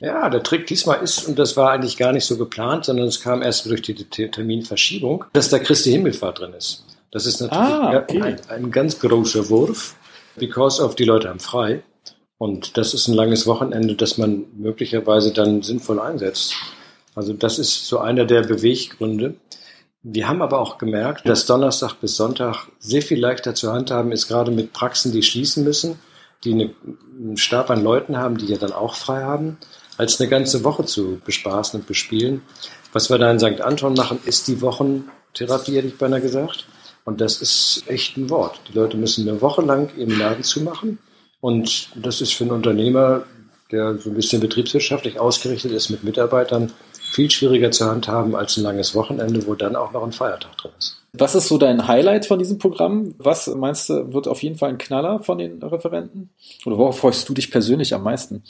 Ja, 0.00 0.28
der 0.30 0.42
Trick 0.42 0.66
diesmal 0.66 1.00
ist, 1.02 1.28
und 1.28 1.38
das 1.38 1.56
war 1.56 1.70
eigentlich 1.70 1.96
gar 1.96 2.12
nicht 2.12 2.24
so 2.24 2.36
geplant, 2.36 2.86
sondern 2.86 3.06
es 3.06 3.20
kam 3.20 3.42
erst 3.42 3.66
durch 3.66 3.82
die 3.82 3.94
Terminverschiebung, 3.94 5.26
dass 5.32 5.50
da 5.50 5.58
Christi 5.58 5.92
Himmelfahrt 5.92 6.40
drin 6.40 6.54
ist. 6.54 6.84
Das 7.12 7.26
ist 7.26 7.40
natürlich 7.40 7.62
ah, 7.62 7.98
okay. 7.98 8.22
ein, 8.22 8.40
ein 8.48 8.70
ganz 8.70 8.98
großer 8.98 9.48
Wurf, 9.50 9.94
because 10.36 10.82
of 10.82 10.96
die 10.96 11.04
Leute 11.04 11.28
haben 11.28 11.38
frei. 11.40 11.82
Und 12.42 12.76
das 12.76 12.92
ist 12.92 13.06
ein 13.06 13.14
langes 13.14 13.46
Wochenende, 13.46 13.94
das 13.94 14.18
man 14.18 14.46
möglicherweise 14.56 15.32
dann 15.32 15.62
sinnvoll 15.62 16.00
einsetzt. 16.00 16.56
Also 17.14 17.34
das 17.34 17.60
ist 17.60 17.86
so 17.86 17.98
einer 17.98 18.24
der 18.24 18.42
Beweggründe. 18.42 19.36
Wir 20.02 20.26
haben 20.26 20.42
aber 20.42 20.58
auch 20.58 20.76
gemerkt, 20.76 21.28
dass 21.28 21.46
Donnerstag 21.46 22.00
bis 22.00 22.16
Sonntag 22.16 22.66
sehr 22.80 23.00
viel 23.00 23.20
leichter 23.20 23.54
zu 23.54 23.72
handhaben 23.72 24.10
ist, 24.10 24.26
gerade 24.26 24.50
mit 24.50 24.72
Praxen, 24.72 25.12
die 25.12 25.22
schließen 25.22 25.62
müssen, 25.62 26.00
die 26.42 26.68
einen 27.22 27.36
Stab 27.36 27.70
an 27.70 27.84
Leuten 27.84 28.16
haben, 28.16 28.38
die 28.38 28.46
ja 28.46 28.58
dann 28.58 28.72
auch 28.72 28.96
frei 28.96 29.22
haben, 29.22 29.56
als 29.96 30.20
eine 30.20 30.28
ganze 30.28 30.64
Woche 30.64 30.84
zu 30.84 31.20
bespaßen 31.24 31.78
und 31.78 31.86
bespielen. 31.86 32.42
Was 32.92 33.08
wir 33.08 33.18
da 33.18 33.30
in 33.30 33.38
St. 33.38 33.60
Anton 33.60 33.94
machen, 33.94 34.18
ist 34.24 34.48
die 34.48 34.60
Wochentherapie, 34.60 35.76
hätte 35.76 35.86
ich 35.86 35.96
beinahe 35.96 36.20
gesagt. 36.20 36.66
Und 37.04 37.20
das 37.20 37.40
ist 37.40 37.84
echt 37.86 38.16
ein 38.16 38.30
Wort. 38.30 38.58
Die 38.68 38.76
Leute 38.76 38.96
müssen 38.96 39.28
eine 39.28 39.40
Woche 39.40 39.62
lang 39.62 39.96
ihren 39.96 40.18
Laden 40.18 40.42
zumachen 40.42 40.98
und 41.42 41.88
das 41.96 42.20
ist 42.20 42.32
für 42.34 42.44
einen 42.44 42.52
Unternehmer, 42.52 43.24
der 43.72 43.98
so 43.98 44.10
ein 44.10 44.14
bisschen 44.14 44.40
betriebswirtschaftlich 44.40 45.18
ausgerichtet 45.18 45.72
ist 45.72 45.90
mit 45.90 46.04
Mitarbeitern, 46.04 46.72
viel 47.10 47.30
schwieriger 47.30 47.72
zu 47.72 47.84
handhaben 47.84 48.36
als 48.36 48.56
ein 48.56 48.62
langes 48.62 48.94
Wochenende, 48.94 49.44
wo 49.46 49.56
dann 49.56 49.74
auch 49.74 49.92
noch 49.92 50.04
ein 50.04 50.12
Feiertag 50.12 50.56
drin 50.56 50.70
ist. 50.78 51.02
Was 51.14 51.34
ist 51.34 51.48
so 51.48 51.58
dein 51.58 51.88
Highlight 51.88 52.26
von 52.26 52.38
diesem 52.38 52.58
Programm? 52.58 53.16
Was 53.18 53.48
meinst 53.48 53.88
du, 53.88 54.14
wird 54.14 54.28
auf 54.28 54.42
jeden 54.42 54.56
Fall 54.56 54.70
ein 54.70 54.78
Knaller 54.78 55.18
von 55.18 55.36
den 55.36 55.60
Referenten? 55.60 56.30
Oder 56.64 56.78
worauf 56.78 57.00
freust 57.00 57.28
du 57.28 57.34
dich 57.34 57.50
persönlich 57.50 57.92
am 57.92 58.04
meisten? 58.04 58.44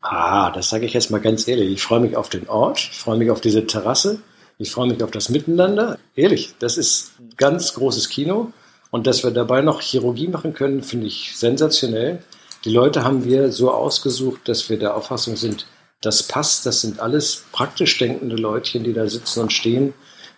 Ah, 0.00 0.52
das 0.52 0.70
sage 0.70 0.86
ich 0.86 0.92
jetzt 0.92 1.10
mal 1.10 1.20
ganz 1.20 1.48
ehrlich. 1.48 1.72
Ich 1.72 1.82
freue 1.82 2.00
mich 2.00 2.16
auf 2.16 2.28
den 2.28 2.48
Ort, 2.48 2.78
ich 2.92 2.98
freue 2.98 3.18
mich 3.18 3.32
auf 3.32 3.40
diese 3.40 3.66
Terrasse, 3.66 4.20
ich 4.58 4.70
freue 4.70 4.86
mich 4.86 5.02
auf 5.02 5.10
das 5.10 5.28
Miteinander. 5.28 5.98
Ehrlich, 6.14 6.54
das 6.60 6.78
ist 6.78 7.14
ganz 7.36 7.74
großes 7.74 8.08
Kino. 8.08 8.52
Und 8.92 9.06
dass 9.06 9.24
wir 9.24 9.30
dabei 9.30 9.62
noch 9.62 9.80
Chirurgie 9.80 10.28
machen 10.28 10.52
können, 10.52 10.82
finde 10.82 11.06
ich 11.06 11.32
sensationell. 11.34 12.18
Die 12.66 12.70
Leute 12.70 13.04
haben 13.04 13.24
wir 13.24 13.50
so 13.50 13.70
ausgesucht, 13.72 14.42
dass 14.44 14.68
wir 14.68 14.78
der 14.78 14.94
Auffassung 14.94 15.36
sind, 15.36 15.66
das 16.02 16.22
passt. 16.24 16.66
Das 16.66 16.82
sind 16.82 17.00
alles 17.00 17.46
praktisch 17.52 17.96
denkende 17.96 18.36
Leutchen, 18.36 18.84
die 18.84 18.92
da 18.92 19.08
sitzen 19.08 19.40
und 19.40 19.52
stehen. 19.52 19.94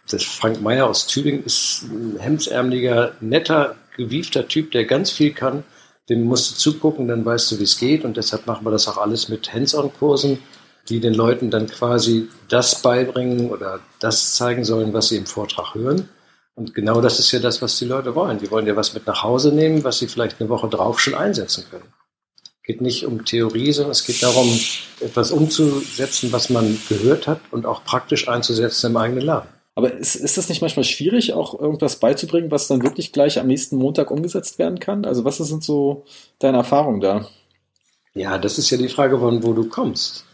Das 0.08 0.22
Frank 0.22 0.62
Meyer 0.62 0.86
aus 0.86 1.08
Tübingen 1.08 1.44
ist 1.44 1.82
ein 1.82 2.16
hemdsärmeliger, 2.20 3.14
netter, 3.20 3.74
gewiefter 3.96 4.46
Typ, 4.46 4.70
der 4.70 4.84
ganz 4.84 5.10
viel 5.10 5.32
kann. 5.32 5.64
Dem 6.08 6.22
musst 6.22 6.52
du 6.52 6.56
zugucken, 6.56 7.08
dann 7.08 7.24
weißt 7.24 7.50
du, 7.50 7.58
wie 7.58 7.64
es 7.64 7.76
geht. 7.76 8.04
Und 8.04 8.16
deshalb 8.16 8.46
machen 8.46 8.64
wir 8.64 8.70
das 8.70 8.86
auch 8.86 8.98
alles 8.98 9.28
mit 9.28 9.52
Hands-on-Kursen, 9.52 10.38
die 10.88 11.00
den 11.00 11.14
Leuten 11.14 11.50
dann 11.50 11.66
quasi 11.66 12.28
das 12.48 12.82
beibringen 12.82 13.50
oder 13.50 13.80
das 13.98 14.34
zeigen 14.34 14.64
sollen, 14.64 14.92
was 14.92 15.08
sie 15.08 15.16
im 15.16 15.26
Vortrag 15.26 15.74
hören. 15.74 16.08
Und 16.56 16.74
genau 16.74 17.00
das 17.00 17.18
ist 17.18 17.32
ja 17.32 17.40
das, 17.40 17.62
was 17.62 17.78
die 17.78 17.84
Leute 17.84 18.14
wollen. 18.14 18.38
Die 18.38 18.50
wollen 18.50 18.66
ja 18.66 18.76
was 18.76 18.94
mit 18.94 19.06
nach 19.06 19.22
Hause 19.22 19.52
nehmen, 19.52 19.82
was 19.82 19.98
sie 19.98 20.06
vielleicht 20.06 20.40
eine 20.40 20.48
Woche 20.48 20.68
drauf 20.68 21.00
schon 21.00 21.14
einsetzen 21.14 21.64
können. 21.68 21.92
Es 22.44 22.62
geht 22.62 22.80
nicht 22.80 23.06
um 23.06 23.24
Theorie, 23.24 23.72
sondern 23.72 23.92
es 23.92 24.04
geht 24.04 24.22
darum, 24.22 24.48
etwas 25.00 25.32
umzusetzen, 25.32 26.32
was 26.32 26.50
man 26.50 26.78
gehört 26.88 27.26
hat 27.26 27.40
und 27.50 27.66
auch 27.66 27.84
praktisch 27.84 28.28
einzusetzen 28.28 28.90
im 28.90 28.96
eigenen 28.96 29.24
Laden. 29.24 29.48
Aber 29.74 29.92
ist, 29.92 30.14
ist 30.14 30.38
das 30.38 30.48
nicht 30.48 30.62
manchmal 30.62 30.84
schwierig, 30.84 31.32
auch 31.32 31.58
irgendwas 31.58 31.96
beizubringen, 31.98 32.52
was 32.52 32.68
dann 32.68 32.82
wirklich 32.82 33.12
gleich 33.12 33.40
am 33.40 33.48
nächsten 33.48 33.76
Montag 33.76 34.12
umgesetzt 34.12 34.58
werden 34.58 34.78
kann? 34.78 35.04
Also 35.04 35.24
was 35.24 35.38
sind 35.38 35.64
so 35.64 36.04
deine 36.38 36.58
Erfahrungen 36.58 37.00
da? 37.00 37.26
Ja, 38.14 38.38
das 38.38 38.58
ist 38.58 38.70
ja 38.70 38.78
die 38.78 38.88
Frage, 38.88 39.18
von 39.18 39.42
wo 39.42 39.52
du 39.52 39.68
kommst. 39.68 40.24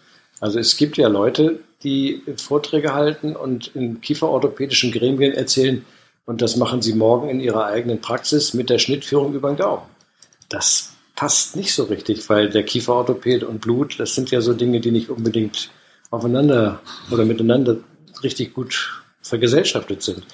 Also 0.40 0.58
es 0.58 0.76
gibt 0.76 0.98
ja 0.98 1.08
Leute, 1.08 1.60
die 1.82 2.22
Vorträge 2.36 2.92
halten 2.92 3.34
und 3.34 3.68
in 3.74 4.02
kieferorthopädischen 4.02 4.92
Gremien 4.92 5.32
erzählen, 5.32 5.86
und 6.24 6.42
das 6.42 6.56
machen 6.56 6.82
sie 6.82 6.94
morgen 6.94 7.28
in 7.28 7.40
ihrer 7.40 7.66
eigenen 7.66 8.00
Praxis 8.00 8.54
mit 8.54 8.70
der 8.70 8.78
Schnittführung 8.78 9.34
über 9.34 9.50
den 9.50 9.56
Gaumen. 9.56 9.86
Das 10.48 10.92
passt 11.16 11.56
nicht 11.56 11.74
so 11.74 11.84
richtig, 11.84 12.28
weil 12.28 12.48
der 12.50 12.62
Kieferorthopäd 12.62 13.44
und 13.44 13.60
Blut, 13.60 13.98
das 13.98 14.14
sind 14.14 14.30
ja 14.30 14.40
so 14.40 14.54
Dinge, 14.54 14.80
die 14.80 14.90
nicht 14.90 15.10
unbedingt 15.10 15.70
aufeinander 16.10 16.80
oder 17.10 17.24
miteinander 17.24 17.76
richtig 18.22 18.54
gut 18.54 19.02
vergesellschaftet 19.22 20.02
sind. 20.02 20.24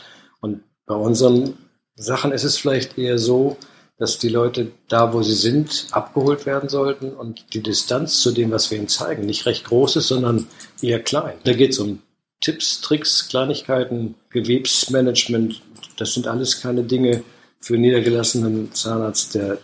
Und 0.41 0.63
bei 0.87 0.95
unseren 0.95 1.59
Sachen 1.97 2.33
ist 2.33 2.45
es 2.45 2.57
vielleicht 2.57 2.99
eher 2.99 3.19
so, 3.19 3.57
dass 3.99 4.19
die 4.19 4.29
Leute 4.29 4.73
da, 4.89 5.13
wo 5.13 5.23
sie 5.23 5.35
sind, 5.35 5.87
abgeholt 5.91 6.45
werden 6.45 6.69
sollten 6.69 7.13
und 7.13 7.55
die 7.55 7.63
Distanz 7.63 8.21
zu 8.21 8.33
dem, 8.33 8.51
was 8.51 8.71
wir 8.71 8.79
ihnen 8.79 8.89
zeigen, 8.89 9.25
nicht 9.25 9.47
recht 9.47 9.65
groß 9.65 9.97
ist, 9.97 10.09
sondern 10.09 10.47
eher 10.83 11.03
klein. 11.03 11.39
Da 11.45 11.55
geht 11.55 11.71
es 11.71 11.79
um 11.79 12.03
Tipps, 12.43 12.83
Tricks, 12.83 13.29
Kleinigkeiten, 13.29 14.15
Gewebsmanagement, 14.31 15.63
das 15.97 16.15
sind 16.15 16.27
alles 16.27 16.61
keine 16.61 16.83
Dinge 16.83 17.23
für 17.61 17.75
einen 17.75 17.83
niedergelassenen 17.83 18.73
Zahnarzt, 18.73 19.35
der, 19.35 19.59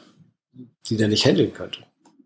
die 0.88 0.96
der 0.96 1.08
nicht 1.08 1.24
handeln 1.24 1.52
könnte. 1.52 1.80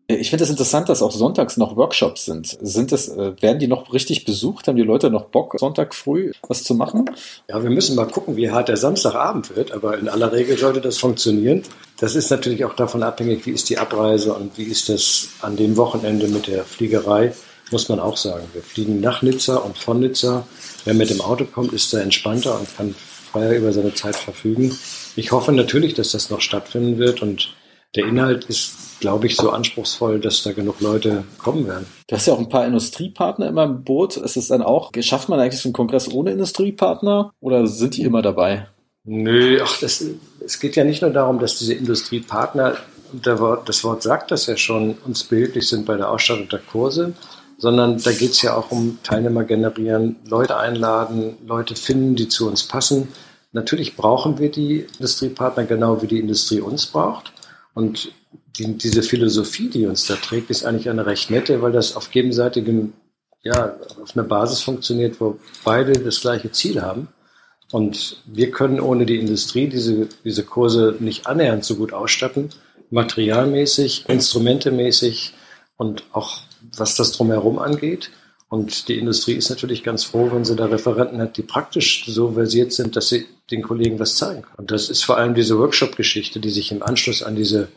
Ich 0.09 0.31
finde 0.31 0.45
es 0.45 0.51
das 0.51 0.55
interessant, 0.55 0.89
dass 0.89 1.03
auch 1.03 1.11
sonntags 1.11 1.57
noch 1.57 1.77
Workshops 1.77 2.27
sind. 2.27 2.57
Sind 2.61 2.93
das, 2.93 3.09
äh, 3.09 3.33
werden 3.43 3.59
die 3.59 3.67
noch 3.67 3.93
richtig 3.93 4.25
besucht? 4.25 4.69
Haben 4.69 4.77
die 4.77 4.85
Leute 4.85 5.11
noch 5.11 5.25
Bock, 5.25 5.57
Sonntag 5.59 5.97
früh 5.97 6.31
was 6.47 6.63
zu 6.63 6.77
machen? 6.77 7.11
Ja, 7.49 7.61
wir 7.61 7.71
müssen 7.71 7.97
mal 7.97 8.07
gucken, 8.07 8.37
wie 8.37 8.53
hart 8.53 8.69
der 8.69 8.77
Samstagabend 8.77 9.57
wird, 9.57 9.73
aber 9.73 9.99
in 9.99 10.09
aller 10.09 10.31
Regel 10.31 10.57
sollte 10.57 10.81
das 10.81 10.99
funktionieren. 10.99 11.63
Das 11.99 12.15
ist 12.15 12.31
natürlich 12.31 12.65
auch 12.65 12.75
davon 12.75 13.03
abhängig, 13.03 13.47
wie 13.47 13.51
ist 13.51 13.69
die 13.69 13.79
Abreise 13.79 14.33
und 14.33 14.57
wie 14.57 14.65
ist 14.65 14.89
das 14.89 15.31
an 15.41 15.57
dem 15.57 15.77
Wochenende 15.77 16.29
mit 16.29 16.47
der 16.47 16.63
Fliegerei, 16.63 17.35
muss 17.73 17.89
man 17.89 17.99
auch 17.99 18.17
sagen. 18.17 18.45
Wir 18.53 18.63
fliegen 18.63 19.01
nach 19.01 19.23
Nizza 19.23 19.57
und 19.57 19.77
von 19.77 19.99
Nizza. 19.99 20.47
Wer 20.85 20.95
mit 20.95 21.11
dem 21.11 21.21
Auto 21.21 21.47
kommt, 21.47 21.73
ist 21.73 21.93
da 21.93 21.99
entspannter 21.99 22.61
und 22.61 22.77
kann 22.77 22.95
freier 23.37 23.57
über 23.57 23.73
seine 23.73 23.95
Zeit 23.95 24.17
verfügen. 24.17 24.77
Ich 25.15 25.33
hoffe 25.33 25.53
natürlich, 25.53 25.95
dass 25.95 26.13
das 26.13 26.31
noch 26.31 26.41
stattfinden 26.41 26.99
wird 26.99 27.23
und 27.23 27.55
der 27.95 28.07
Inhalt 28.07 28.45
ist, 28.47 29.01
glaube 29.01 29.27
ich, 29.27 29.37
so 29.37 29.51
anspruchsvoll, 29.51 30.21
dass 30.21 30.43
da 30.43 30.53
genug 30.53 30.81
Leute 30.81 31.25
kommen 31.39 31.67
werden. 31.67 31.87
Du 32.09 32.17
hast 32.17 32.27
ja 32.27 32.35
auch 32.35 32.39
ein 32.39 32.49
paar 32.49 32.67
Industriepartner 32.67 33.49
immer 33.49 33.65
im 33.65 33.85
Boot. 33.85 34.17
Ist 34.17 34.37
es 34.37 34.49
dann 34.49 34.63
auch, 34.63 34.93
schafft 35.01 35.29
man 35.29 35.41
eigentlich 35.41 35.61
so 35.61 35.69
einen 35.69 35.75
Kongress 35.75 36.11
ohne 36.11 36.33
Industriepartner 36.33 37.33
oder 37.41 37.67
sind 37.67 37.97
die 37.97 38.03
immer 38.03 38.23
dabei? 38.23 38.69
Nö, 39.05 39.61
ach, 39.63 39.79
das, 39.81 40.05
es 40.45 40.61
geht 40.61 40.77
ja 40.77 40.85
nicht 40.85 41.03
nur 41.03 41.13
darum, 41.13 41.39
dass 41.39 41.59
diese 41.59 41.75
Industriepartner, 41.75 42.77
Wort, 43.25 43.69
das 43.69 43.85
Wort 43.85 44.03
sagt 44.03 44.31
das 44.31 44.47
ja 44.47 44.57
schon, 44.57 44.97
uns 45.05 45.25
bildlich 45.25 45.69
sind 45.69 45.87
bei 45.87 45.97
der 45.97 46.11
Ausstattung 46.11 46.49
der 46.49 46.59
Kurse, 46.59 47.15
sondern 47.57 47.99
da 47.99 48.13
geht 48.13 48.33
es 48.33 48.43
ja 48.43 48.55
auch 48.55 48.71
um 48.71 48.99
Teilnehmer 49.03 49.45
generieren, 49.45 50.17
Leute 50.27 50.57
einladen, 50.57 51.37
Leute 51.47 51.77
finden, 51.77 52.17
die 52.17 52.29
zu 52.29 52.49
uns 52.49 52.65
passen. 52.65 53.09
Natürlich 53.57 53.97
brauchen 53.97 54.39
wir 54.39 54.51
die 54.51 54.81
Industriepartner 54.99 55.65
genau 55.65 56.03
wie 56.03 56.07
die 56.07 56.21
Industrie 56.21 56.61
uns 56.61 56.85
braucht. 56.85 57.33
Und 57.73 58.13
die, 58.59 58.77
diese 58.77 59.03
Philosophie, 59.03 59.71
die 59.71 59.87
uns 59.87 60.07
da 60.07 60.17
trägt, 60.17 60.51
ist 60.51 60.67
eigentlich 60.67 60.91
eine 60.91 61.07
recht 61.07 61.31
nette, 61.31 61.63
weil 61.63 61.73
das 61.73 61.97
auf 61.97 62.11
gegenseitigem, 62.11 62.93
ja, 63.43 63.77
auf 64.03 64.15
einer 64.15 64.27
Basis 64.27 64.61
funktioniert, 64.61 65.23
wo 65.23 65.39
beide 65.65 65.93
das 65.93 66.21
gleiche 66.21 66.53
Ziel 66.53 66.83
haben. 66.83 67.09
Und 67.73 68.23
wir 68.27 68.51
können 68.51 68.79
ohne 68.79 69.07
die 69.07 69.19
Industrie 69.19 69.69
diese, 69.69 70.07
diese 70.23 70.45
Kurse 70.45 70.95
nicht 71.01 71.27
annähernd 71.27 71.65
so 71.65 71.77
gut 71.77 71.95
ausstatten, 71.95 72.51
materialmäßig, 72.91 74.07
instrumentemäßig 74.07 75.33
und 75.79 76.05
auch 76.13 76.43
was 76.77 76.95
das 76.95 77.13
drumherum 77.13 77.59
angeht. 77.59 78.11
Und 78.49 78.89
die 78.89 78.99
Industrie 78.99 79.35
ist 79.35 79.51
natürlich 79.51 79.83
ganz 79.83 80.05
froh, 80.05 80.31
wenn 80.33 80.45
sie 80.45 80.55
da 80.55 80.67
Referenten 80.67 81.21
hat, 81.21 81.37
die 81.37 81.43
praktisch 81.43 82.05
so 82.07 82.33
versiert 82.33 82.73
sind, 82.73 82.95
dass 82.95 83.09
sie 83.09 83.27
den 83.51 83.63
Kollegen 83.63 83.99
was 83.99 84.17
zeigen 84.17 84.43
können. 84.43 84.55
Und 84.57 84.71
das 84.71 84.89
ist 84.89 85.03
vor 85.03 85.17
allem 85.17 85.35
diese 85.35 85.59
Workshop-Geschichte, 85.59 86.39
die 86.39 86.51
sich 86.51 86.71
im 86.71 86.83
Anschluss 86.83 87.23
an 87.23 87.35
diese 87.35 87.69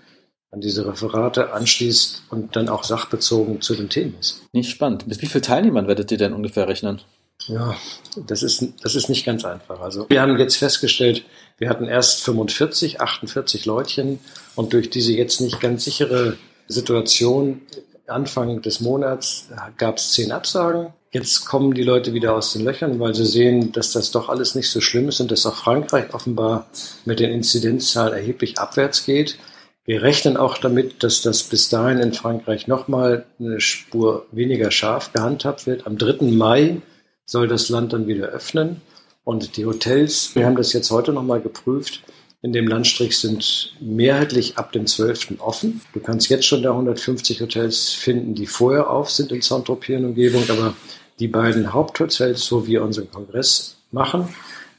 an 0.51 0.61
diese 0.61 0.88
Referate 0.88 1.53
anschließt 1.53 2.23
und 2.29 2.55
dann 2.55 2.69
auch 2.69 2.83
sachbezogen 2.83 3.61
zu 3.61 3.75
den 3.75 3.89
Themen 3.89 4.15
ist. 4.19 4.41
Nicht 4.51 4.71
spannend. 4.71 5.05
Mit 5.07 5.21
wie 5.21 5.27
vielen 5.27 5.43
Teilnehmern 5.43 5.88
werdet 5.88 6.11
ihr 6.11 6.17
denn 6.17 6.33
ungefähr 6.33 6.67
rechnen? 6.67 7.01
Ja, 7.45 7.75
das 8.15 8.43
ist, 8.43 8.63
das 8.81 8.95
ist 8.95 9.09
nicht 9.09 9.25
ganz 9.25 9.45
einfach. 9.45 9.79
Also 9.79 10.09
wir 10.09 10.21
haben 10.21 10.38
jetzt 10.38 10.57
festgestellt, 10.57 11.23
wir 11.57 11.69
hatten 11.69 11.85
erst 11.85 12.21
45, 12.23 12.99
48 12.99 13.65
Leutchen 13.65 14.19
und 14.55 14.73
durch 14.73 14.89
diese 14.89 15.13
jetzt 15.13 15.39
nicht 15.39 15.59
ganz 15.61 15.85
sichere 15.85 16.38
Situation 16.67 17.61
Anfang 18.09 18.61
des 18.61 18.79
Monats 18.79 19.47
gab 19.77 19.97
es 19.97 20.11
zehn 20.13 20.31
Absagen. 20.31 20.93
Jetzt 21.11 21.45
kommen 21.45 21.73
die 21.73 21.83
Leute 21.83 22.13
wieder 22.13 22.35
aus 22.35 22.53
den 22.53 22.63
Löchern, 22.63 22.99
weil 22.99 23.15
sie 23.15 23.25
sehen, 23.25 23.71
dass 23.71 23.91
das 23.91 24.11
doch 24.11 24.29
alles 24.29 24.53
nicht 24.53 24.69
so 24.69 24.79
schlimm 24.79 25.09
ist 25.09 25.19
und 25.19 25.31
dass 25.31 25.45
auch 25.45 25.55
Frankreich 25.55 26.13
offenbar 26.13 26.67
mit 27.05 27.19
den 27.19 27.31
Inzidenzzahlen 27.31 28.13
erheblich 28.13 28.59
abwärts 28.59 29.05
geht. 29.05 29.37
Wir 29.85 30.03
rechnen 30.03 30.37
auch 30.37 30.59
damit, 30.59 31.01
dass 31.01 31.23
das 31.23 31.41
bis 31.41 31.69
dahin 31.69 31.97
in 31.97 32.13
Frankreich 32.13 32.67
nochmal 32.67 33.25
eine 33.39 33.59
Spur 33.59 34.27
weniger 34.31 34.69
scharf 34.69 35.13
gehandhabt 35.13 35.65
wird. 35.65 35.87
Am 35.87 35.97
3. 35.97 36.25
Mai 36.27 36.81
soll 37.25 37.47
das 37.47 37.69
Land 37.69 37.93
dann 37.93 38.07
wieder 38.07 38.27
öffnen. 38.27 38.81
Und 39.23 39.57
die 39.57 39.65
Hotels, 39.65 40.35
wir 40.35 40.45
haben 40.45 40.55
das 40.55 40.73
jetzt 40.73 40.91
heute 40.91 41.11
nochmal 41.11 41.41
geprüft, 41.41 42.03
in 42.41 42.53
dem 42.53 42.67
Landstrich 42.67 43.17
sind 43.17 43.74
mehrheitlich 43.79 44.58
ab 44.58 44.72
dem 44.72 44.88
12. 44.88 45.39
offen. 45.39 45.81
Du 45.93 46.00
kannst 46.00 46.29
jetzt 46.29 46.46
schon 46.46 46.63
da 46.63 46.72
150 46.72 47.41
Hotels 47.41 47.89
finden, 47.89 48.36
die 48.36 48.48
vorher 48.48 48.89
auf 48.89 49.12
sind 49.12 49.31
in 49.31 49.41
Saint-Tropez 49.41 50.01
Umgebung, 50.03 50.43
aber 50.50 50.74
die 51.19 51.27
beiden 51.27 51.74
Haupthotels, 51.74 52.51
wo 52.51 52.65
wir 52.65 52.84
unseren 52.84 53.12
Kongress 53.12 53.75
machen, 53.91 54.29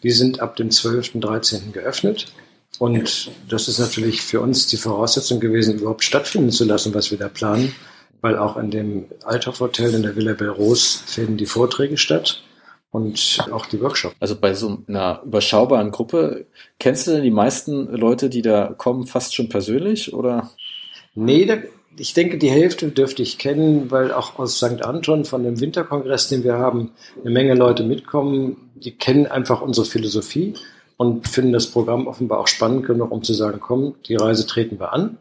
die 0.03 0.11
sind 0.11 0.41
ab 0.41 0.57
dem 0.57 0.71
12. 0.71 1.21
13. 1.21 1.73
geöffnet. 1.73 2.33
Und 2.79 3.31
das 3.49 3.69
ist 3.69 3.79
natürlich 3.79 4.23
für 4.23 4.41
uns 4.41 4.67
die 4.67 4.79
Voraussetzung 4.79 5.39
gewesen, 5.39 5.79
überhaupt 5.79 6.03
stattfinden 6.03 6.51
zu 6.51 6.65
lassen, 6.65 6.95
was 6.95 7.11
wir 7.11 7.19
da 7.19 7.29
planen 7.29 7.75
weil 8.21 8.37
auch 8.37 8.57
in 8.57 8.71
dem 8.71 9.07
Althoff-Hotel 9.25 9.95
in 9.95 10.03
der 10.03 10.17
Villa 10.17 10.35
Belrose 10.35 10.99
finden 11.07 11.37
die 11.37 11.47
Vorträge 11.47 11.97
statt 11.97 12.43
und 12.91 13.47
auch 13.53 13.67
die 13.67 13.81
Workshops. 13.81 14.17
Also 14.21 14.37
bei 14.37 14.55
so 14.55 14.79
einer 14.89 15.23
überschaubaren 15.25 15.91
Gruppe, 15.91 16.47
kennst 16.79 17.07
du 17.07 17.13
denn 17.13 17.23
die 17.23 17.31
meisten 17.31 17.89
Leute, 17.89 18.29
die 18.29 18.43
da 18.43 18.75
kommen, 18.77 19.07
fast 19.07 19.35
schon 19.35 19.49
persönlich 19.49 20.13
oder? 20.13 20.51
Nee, 21.15 21.45
da, 21.45 21.59
ich 21.97 22.15
denke, 22.15 22.39
die 22.39 22.51
Hälfte 22.51 22.89
dürfte 22.89 23.23
ich 23.23 23.39
kennen, 23.39 23.91
weil 23.91 24.13
auch 24.13 24.39
aus 24.39 24.57
St. 24.57 24.85
Anton 24.85 25.25
von 25.25 25.43
dem 25.43 25.61
Winterkongress, 25.61 26.29
den 26.29 26.45
wir 26.45 26.55
haben, 26.55 26.93
eine 27.21 27.31
Menge 27.31 27.55
Leute 27.55 27.85
mitkommen, 27.85 28.71
die 28.75 28.93
kennen 28.93 29.27
einfach 29.27 29.61
unsere 29.61 29.87
Philosophie 29.87 30.55
und 30.97 31.29
finden 31.29 31.53
das 31.53 31.69
Programm 31.69 32.07
offenbar 32.07 32.41
auch 32.41 32.49
spannend 32.49 32.87
genug, 32.87 33.11
um 33.13 33.23
zu 33.23 33.35
sagen, 33.35 33.61
komm, 33.61 33.95
die 34.07 34.17
Reise 34.17 34.47
treten 34.47 34.81
wir 34.81 34.93
an 34.93 35.19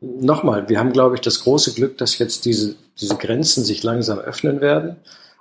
nochmal, 0.00 0.68
wir 0.68 0.78
haben, 0.78 0.92
glaube 0.92 1.16
ich, 1.16 1.20
das 1.20 1.42
große 1.42 1.74
Glück, 1.74 1.98
dass 1.98 2.18
jetzt 2.18 2.44
diese, 2.44 2.76
diese 2.98 3.16
Grenzen 3.16 3.64
sich 3.64 3.82
langsam 3.82 4.18
öffnen 4.18 4.60
werden 4.60 4.96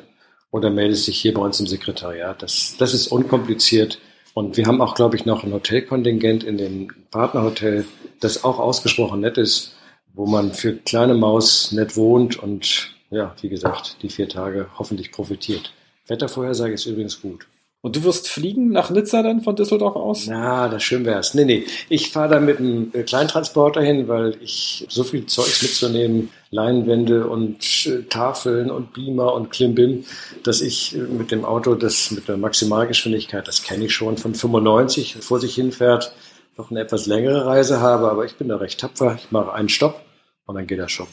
oder 0.51 0.71
meldest 0.71 1.07
dich 1.07 1.21
hier 1.21 1.35
bei 1.35 1.43
uns 1.43 1.61
im 1.61 1.67
Sekretariat. 1.67 2.43
Das, 2.43 2.77
das 2.79 2.95
ist 2.95 3.09
unkompliziert. 3.09 3.99
Und 4.35 4.57
wir 4.57 4.67
haben 4.67 4.81
auch, 4.81 4.95
glaube 4.95 5.17
ich, 5.17 5.27
noch 5.27 5.45
ein 5.45 5.53
Hotelkontingent 5.53 6.45
in 6.45 6.59
dem 6.59 6.89
Partnerhotel, 7.11 7.87
das 8.21 8.45
auch 8.45 8.59
ausgesprochen 8.59 9.21
nett 9.21 9.37
ist, 9.37 9.77
wo 10.15 10.27
man 10.27 10.53
für 10.53 10.75
kleine 10.75 11.15
Maus 11.15 11.73
nett 11.73 11.97
wohnt 11.97 12.41
und 12.43 12.95
ja, 13.11 13.35
wie 13.41 13.49
gesagt, 13.49 13.97
die 14.03 14.11
vier 14.11 14.29
Tage 14.29 14.67
hoffentlich 14.79 15.13
profitiert. 15.13 15.73
Wettervorhersage 16.07 16.75
ist 16.75 16.87
übrigens 16.87 17.21
gut. 17.21 17.47
Und 17.81 17.95
du 17.95 18.03
wirst 18.03 18.29
fliegen 18.29 18.71
nach 18.71 18.91
Nizza 18.91 19.23
dann 19.23 19.41
von 19.41 19.55
Düsseldorf 19.55 19.95
aus? 19.95 20.27
Na, 20.27 20.69
das 20.69 20.83
schön 20.83 21.05
wär's. 21.05 21.35
Nee, 21.35 21.45
nee. 21.45 21.65
Ich 21.89 22.11
fahre 22.11 22.35
da 22.35 22.41
mit 22.41 22.59
einem 22.59 22.91
äh, 22.93 23.05
Kleintransporter 23.05 23.81
hin, 23.81 24.09
weil 24.09 24.37
ich 24.43 24.85
so 24.89 25.05
viel 25.05 25.27
Zeugs 25.27 25.63
mitzunehmen, 25.63 26.31
Leinwände 26.51 27.27
und 27.27 27.87
äh, 27.87 28.03
Tafeln 28.05 28.71
und 28.71 28.93
Beamer 28.93 29.35
und 29.35 29.51
Klimbim, 29.51 30.05
dass 30.45 30.61
ich 30.61 30.97
äh, 30.97 31.01
mit 31.01 31.31
dem 31.31 31.45
Auto, 31.45 31.75
das 31.75 32.11
mit 32.11 32.29
der 32.29 32.37
Maximalgeschwindigkeit, 32.37 33.47
das 33.47 33.63
kenne 33.63 33.85
ich 33.85 33.95
schon, 33.95 34.17
von 34.17 34.35
95 34.35 35.17
vor 35.21 35.41
sich 35.41 35.55
hinfährt, 35.55 36.13
noch 36.57 36.71
eine 36.71 36.81
etwas 36.81 37.07
längere 37.07 37.47
Reise 37.47 37.81
habe. 37.81 38.11
Aber 38.11 38.25
ich 38.25 38.37
bin 38.37 38.49
da 38.49 38.57
recht 38.57 38.81
tapfer. 38.81 39.17
Ich 39.19 39.31
mache 39.31 39.53
einen 39.53 39.69
Stopp 39.69 40.03
und 40.47 40.55
dann 40.55 40.67
geht 40.67 40.79
das 40.79 40.91
schon. 40.91 41.07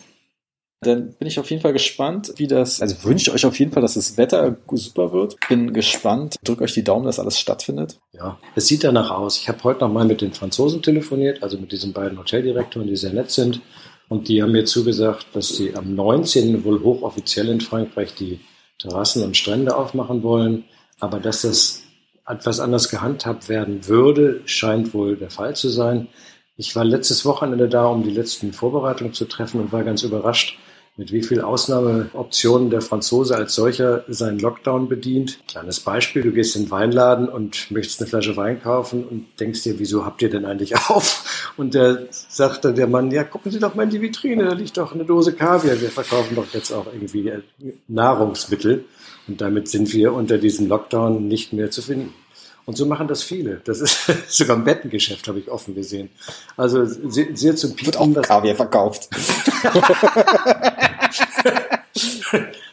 Dann 0.82 1.14
bin 1.14 1.28
ich 1.28 1.40
auf 1.40 1.50
jeden 1.50 1.62
Fall 1.62 1.74
gespannt, 1.74 2.34
wie 2.36 2.48
das, 2.48 2.82
also 2.82 3.04
wünsche 3.04 3.32
euch 3.34 3.46
auf 3.46 3.58
jeden 3.58 3.72
Fall, 3.72 3.82
dass 3.82 3.96
das 3.96 4.18
Wetter 4.18 4.58
super 4.72 5.12
wird. 5.14 5.36
Bin 5.48 5.74
gespannt. 5.74 6.36
Drückt 6.44 6.62
euch 6.62 6.74
die 6.74 6.84
Daumen, 6.84 7.06
dass 7.06 7.20
alles 7.20 7.40
stattfindet. 7.40 8.00
Ja, 8.12 8.38
es 8.56 8.68
sieht 8.68 8.84
danach 8.84 9.10
aus. 9.10 9.38
Ich 9.38 9.48
habe 9.48 9.64
heute 9.64 9.82
noch 9.82 9.92
mal 9.92 10.06
mit 10.06 10.22
den 10.22 10.34
Franzosen 10.34 10.82
telefoniert, 10.82 11.42
also 11.44 11.58
mit 11.58 11.72
diesen 11.72 11.94
beiden 11.94 12.20
Hoteldirektoren, 12.20 12.88
die 12.88 12.98
sehr 12.98 13.14
nett 13.14 13.32
sind. 13.32 13.62
Und 14.08 14.28
die 14.28 14.42
haben 14.42 14.52
mir 14.52 14.66
zugesagt, 14.66 15.28
dass 15.34 15.50
sie 15.50 15.76
am 15.76 15.96
19. 15.96 16.64
wohl 16.64 16.82
hochoffiziell 16.84 17.50
in 17.50 17.62
Frankreich 17.62 18.14
die 18.14 18.40
Terrassen 18.78 19.24
und 19.24 19.36
Strände 19.36 19.76
aufmachen 19.76 20.22
wollen. 20.24 20.66
Aber 21.00 21.20
dass 21.20 21.42
das 21.42 21.84
etwas 22.28 22.60
anders 22.60 22.90
gehandhabt 22.90 23.50
werden 23.50 23.88
würde, 23.88 24.42
scheint 24.46 24.94
wohl 24.94 25.16
der 25.16 25.30
Fall 25.30 25.56
zu 25.56 25.70
sein. 25.70 26.08
Ich 26.58 26.76
war 26.76 26.86
letztes 26.86 27.26
Wochenende 27.26 27.68
da, 27.68 27.88
um 27.88 28.04
die 28.04 28.12
letzten 28.12 28.54
Vorbereitungen 28.54 29.14
zu 29.14 29.26
treffen 29.26 29.60
und 29.60 29.72
war 29.72 29.84
ganz 29.84 30.04
überrascht, 30.04 30.58
mit 30.98 31.12
wie 31.12 31.24
viel 31.24 31.42
Ausnahmeoptionen 31.42 32.70
der 32.70 32.82
Franzose 32.82 33.36
als 33.36 33.54
solcher 33.54 34.06
seinen 34.08 34.40
Lockdown 34.40 34.88
bedient. 34.88 35.40
Kleines 35.48 35.82
Beispiel, 35.82 36.22
du 36.22 36.32
gehst 36.32 36.56
in 36.56 36.64
den 36.64 36.72
Weinladen 36.72 37.28
und 37.28 37.70
möchtest 37.70 38.02
eine 38.02 38.10
Flasche 38.10 38.38
Wein 38.38 38.62
kaufen 38.62 39.04
und 39.04 39.26
denkst 39.40 39.64
dir, 39.64 39.78
wieso 39.78 40.06
habt 40.06 40.22
ihr 40.22 40.30
denn 40.30 40.46
eigentlich 40.46 40.76
auf? 40.90 41.54
Und 41.58 41.74
der 41.74 42.08
sagte 42.12 42.74
der 42.74 42.88
Mann, 42.88 43.12
ja, 43.12 43.24
gucken 43.24 43.52
Sie 43.52 43.60
doch 43.60 43.76
mal 43.76 43.84
in 43.84 43.90
die 43.90 44.02
Vitrine, 44.02 44.46
da 44.46 44.54
liegt 44.54 44.78
doch 44.78 44.94
eine 44.94 45.04
Dose 45.04 45.34
Kaviar. 45.34 45.82
Wir 45.82 45.90
verkaufen 45.90 46.36
doch 46.36 46.54
jetzt 46.54 46.72
auch 46.72 46.88
irgendwie 46.88 47.32
Nahrungsmittel. 47.88 48.86
Und 49.28 49.42
damit 49.42 49.68
sind 49.68 49.92
wir 49.94 50.14
unter 50.14 50.38
diesem 50.38 50.68
Lockdown 50.68 51.28
nicht 51.28 51.52
mehr 51.52 51.72
zu 51.72 51.82
finden. 51.82 52.14
Und 52.66 52.78
so 52.78 52.86
machen 52.86 53.08
das 53.08 53.22
viele. 53.22 53.62
Das 53.66 53.80
ist 53.80 54.12
sogar 54.28 54.58
im 54.58 54.64
Bettengeschäft, 54.64 55.28
habe 55.28 55.40
ich 55.40 55.50
offen 55.50 55.76
gesehen. 55.76 56.10
Also 56.58 56.86
sehr, 56.86 57.28
sehr 57.34 57.56
zum 57.56 57.76
Piepen. 57.76 58.16
Wird 58.16 58.22
auch 58.22 58.22
Kaviar 58.22 58.56
verkauft. 58.56 59.10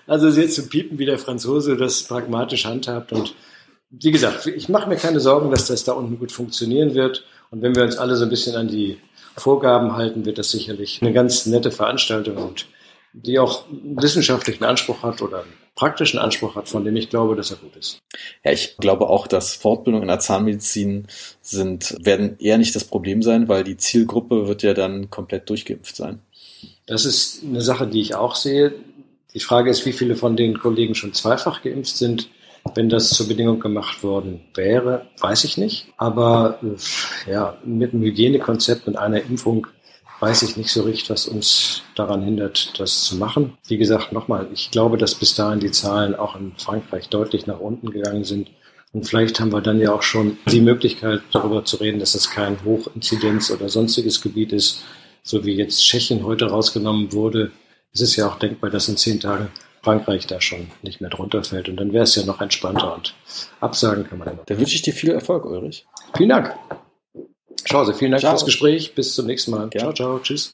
Also 0.06 0.28
jetzt 0.28 0.56
zu 0.56 0.68
piepen, 0.68 0.98
wie 0.98 1.06
der 1.06 1.18
Franzose 1.18 1.76
das 1.76 2.02
pragmatisch 2.02 2.64
handhabt. 2.64 3.12
Und 3.12 3.34
wie 3.90 4.10
gesagt, 4.10 4.46
ich 4.46 4.68
mache 4.68 4.88
mir 4.88 4.96
keine 4.96 5.20
Sorgen, 5.20 5.50
dass 5.50 5.68
das 5.68 5.84
da 5.84 5.92
unten 5.92 6.18
gut 6.18 6.32
funktionieren 6.32 6.94
wird. 6.94 7.24
Und 7.50 7.62
wenn 7.62 7.74
wir 7.74 7.82
uns 7.82 7.96
alle 7.96 8.16
so 8.16 8.24
ein 8.24 8.30
bisschen 8.30 8.56
an 8.56 8.68
die 8.68 8.98
Vorgaben 9.36 9.96
halten, 9.96 10.24
wird 10.24 10.38
das 10.38 10.50
sicherlich 10.50 11.00
eine 11.00 11.12
ganz 11.12 11.46
nette 11.46 11.70
Veranstaltung 11.70 12.36
und 12.36 12.66
die 13.12 13.38
auch 13.38 13.64
wissenschaftlichen 13.70 14.64
Anspruch 14.64 15.02
hat 15.02 15.22
oder 15.22 15.42
einen 15.42 15.52
praktischen 15.74 16.18
Anspruch 16.18 16.54
hat, 16.54 16.68
von 16.68 16.84
dem 16.84 16.96
ich 16.96 17.10
glaube, 17.10 17.36
dass 17.36 17.50
er 17.50 17.56
gut 17.56 17.76
ist. 17.76 17.98
Ja, 18.44 18.52
ich 18.52 18.76
glaube 18.78 19.08
auch, 19.08 19.26
dass 19.26 19.54
Fortbildungen 19.54 20.02
in 20.02 20.08
der 20.08 20.18
Zahnmedizin 20.18 21.06
sind, 21.40 21.96
werden 22.00 22.36
eher 22.38 22.58
nicht 22.58 22.74
das 22.74 22.84
Problem 22.84 23.22
sein, 23.22 23.48
weil 23.48 23.64
die 23.64 23.76
Zielgruppe 23.76 24.48
wird 24.48 24.62
ja 24.62 24.74
dann 24.74 25.10
komplett 25.10 25.48
durchgeimpft 25.48 25.96
sein. 25.96 26.20
Das 26.86 27.04
ist 27.04 27.42
eine 27.42 27.62
Sache, 27.62 27.86
die 27.86 28.00
ich 28.00 28.14
auch 28.14 28.34
sehe. 28.34 28.74
Die 29.34 29.40
Frage 29.40 29.70
ist, 29.70 29.86
wie 29.86 29.92
viele 29.92 30.16
von 30.16 30.36
den 30.36 30.58
Kollegen 30.58 30.94
schon 30.94 31.14
zweifach 31.14 31.62
geimpft 31.62 31.96
sind. 31.96 32.28
Wenn 32.74 32.88
das 32.88 33.10
zur 33.10 33.26
Bedingung 33.26 33.58
gemacht 33.58 34.04
worden 34.04 34.40
wäre, 34.54 35.06
weiß 35.20 35.44
ich 35.44 35.56
nicht. 35.56 35.86
Aber 35.96 36.60
ja, 37.28 37.56
mit 37.64 37.92
einem 37.92 38.02
Hygienekonzept 38.02 38.86
und 38.86 38.96
einer 38.96 39.20
Impfung 39.22 39.66
weiß 40.22 40.42
ich 40.42 40.56
nicht 40.56 40.70
so 40.70 40.82
richtig, 40.82 41.10
was 41.10 41.26
uns 41.26 41.82
daran 41.96 42.22
hindert, 42.22 42.78
das 42.78 43.02
zu 43.02 43.16
machen. 43.16 43.58
Wie 43.66 43.76
gesagt, 43.76 44.12
nochmal, 44.12 44.46
ich 44.52 44.70
glaube, 44.70 44.96
dass 44.96 45.16
bis 45.16 45.34
dahin 45.34 45.58
die 45.58 45.72
Zahlen 45.72 46.14
auch 46.14 46.36
in 46.36 46.52
Frankreich 46.56 47.08
deutlich 47.08 47.48
nach 47.48 47.58
unten 47.58 47.90
gegangen 47.90 48.22
sind. 48.22 48.48
Und 48.92 49.08
vielleicht 49.08 49.40
haben 49.40 49.52
wir 49.52 49.62
dann 49.62 49.80
ja 49.80 49.92
auch 49.92 50.02
schon 50.02 50.38
die 50.46 50.60
Möglichkeit, 50.60 51.22
darüber 51.32 51.64
zu 51.64 51.78
reden, 51.78 51.98
dass 51.98 52.14
es 52.14 52.30
kein 52.30 52.58
Hochinzidenz- 52.64 53.50
oder 53.50 53.68
sonstiges 53.68 54.22
Gebiet 54.22 54.52
ist, 54.52 54.84
so 55.24 55.44
wie 55.44 55.56
jetzt 55.56 55.82
Tschechien 55.82 56.22
heute 56.22 56.46
rausgenommen 56.46 57.12
wurde. 57.12 57.50
Es 57.92 58.00
ist 58.00 58.14
ja 58.14 58.28
auch 58.28 58.38
denkbar, 58.38 58.70
dass 58.70 58.88
in 58.88 58.96
zehn 58.96 59.18
Tagen 59.18 59.48
Frankreich 59.82 60.28
da 60.28 60.40
schon 60.40 60.68
nicht 60.82 61.00
mehr 61.00 61.10
drunter 61.10 61.42
fällt. 61.42 61.68
Und 61.68 61.78
dann 61.78 61.92
wäre 61.92 62.04
es 62.04 62.14
ja 62.14 62.24
noch 62.24 62.40
entspannter 62.40 62.94
und 62.94 63.14
absagen 63.58 64.04
kann 64.04 64.18
man 64.18 64.28
ja 64.28 64.34
noch. 64.34 64.44
Dann 64.44 64.58
wünsche 64.60 64.76
ich 64.76 64.82
dir 64.82 64.94
viel 64.94 65.10
Erfolg, 65.10 65.44
Ulrich. 65.46 65.84
Vielen 66.16 66.28
Dank. 66.28 66.54
Schause, 67.64 67.94
vielen 67.94 68.12
Dank 68.12 68.22
ciao. 68.22 68.32
fürs 68.32 68.44
Gespräch. 68.44 68.94
Bis 68.94 69.14
zum 69.14 69.26
nächsten 69.26 69.52
Mal. 69.52 69.70
Ja. 69.72 69.80
Ciao, 69.80 69.92
ciao. 69.92 70.18
Tschüss. 70.18 70.50